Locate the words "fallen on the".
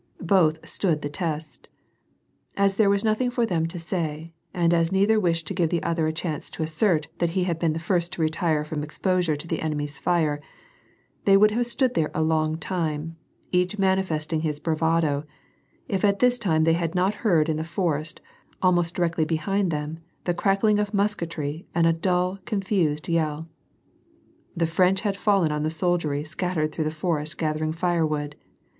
25.15-25.69